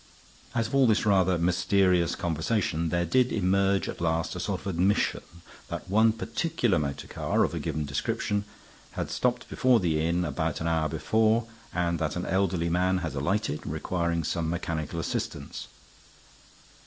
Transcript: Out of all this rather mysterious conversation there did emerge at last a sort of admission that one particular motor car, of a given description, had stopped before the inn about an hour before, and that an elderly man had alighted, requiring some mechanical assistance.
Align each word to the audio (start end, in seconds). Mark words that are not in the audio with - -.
Out 0.55 0.65
of 0.65 0.73
all 0.73 0.87
this 0.87 1.05
rather 1.05 1.37
mysterious 1.37 2.15
conversation 2.15 2.89
there 2.89 3.05
did 3.05 3.31
emerge 3.31 3.87
at 3.87 4.01
last 4.01 4.35
a 4.35 4.39
sort 4.39 4.61
of 4.61 4.65
admission 4.65 5.21
that 5.67 5.87
one 5.87 6.11
particular 6.11 6.79
motor 6.79 7.07
car, 7.07 7.43
of 7.43 7.53
a 7.53 7.59
given 7.59 7.85
description, 7.85 8.45
had 8.93 9.11
stopped 9.11 9.47
before 9.47 9.79
the 9.79 10.03
inn 10.03 10.25
about 10.25 10.59
an 10.59 10.67
hour 10.67 10.89
before, 10.89 11.45
and 11.71 11.99
that 11.99 12.15
an 12.15 12.25
elderly 12.25 12.67
man 12.67 12.97
had 13.05 13.13
alighted, 13.13 13.59
requiring 13.63 14.23
some 14.23 14.49
mechanical 14.49 14.99
assistance. 14.99 15.67